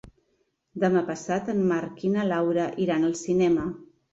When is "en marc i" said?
1.53-2.13